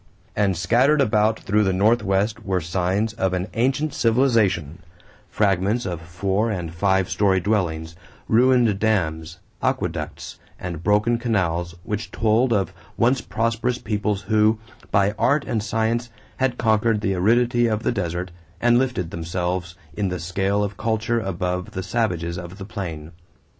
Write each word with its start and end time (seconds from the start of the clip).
And 0.35 0.57
scattered 0.57 0.99
about 0.99 1.39
through 1.41 1.63
the 1.63 1.77
Southwest 1.77 2.43
were 2.43 2.59
signs 2.59 3.13
of 3.13 3.33
an 3.33 3.47
ancient 3.53 3.93
civilization 3.93 4.79
fragments 5.29 5.85
of 5.85 6.01
four 6.01 6.49
and 6.49 6.73
five 6.73 7.07
story 7.07 7.39
dwellings, 7.39 7.95
ruined 8.27 8.79
dams, 8.79 9.37
aqueducts, 9.61 10.39
and 10.59 10.81
broken 10.83 11.19
canals, 11.19 11.75
which 11.83 12.09
told 12.09 12.51
of 12.51 12.73
once 12.97 13.21
prosperous 13.21 13.77
peoples 13.77 14.23
who, 14.23 14.57
by 14.89 15.11
art 15.19 15.45
and 15.45 15.61
science, 15.61 16.09
had 16.37 16.57
conquered 16.57 17.01
the 17.01 17.13
aridity 17.13 17.67
of 17.67 17.83
the 17.83 17.91
desert 17.91 18.31
and 18.59 18.79
lifted 18.79 19.11
themselves 19.11 19.75
in 19.93 20.09
the 20.09 20.19
scale 20.19 20.63
of 20.63 20.77
culture 20.77 21.19
above 21.19 21.73
the 21.73 21.83
savages 21.83 22.39
of 22.39 22.57
the 22.57 22.65
plain. 22.65 23.11